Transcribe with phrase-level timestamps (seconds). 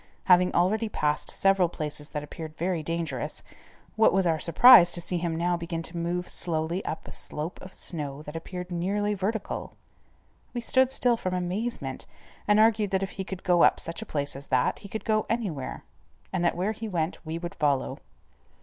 [0.23, 3.43] Having already passed several places that appeared very dangerous,
[3.95, 7.61] what was our surprise to see him now begin to move slowly up a slope
[7.61, 9.73] of snow that appeared nearly vertical.
[10.55, 12.07] We stood still from amazement,
[12.47, 15.05] and argued that if he could go up such a place as that, he could
[15.05, 15.83] go anywhere,
[16.33, 17.99] and that where he went we could follow.